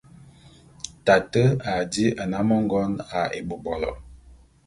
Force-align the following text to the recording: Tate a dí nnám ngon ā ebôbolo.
Tate 1.05 1.43
a 1.71 1.73
dí 1.91 2.05
nnám 2.25 2.49
ngon 2.65 2.91
ā 3.19 3.21
ebôbolo. 3.37 3.91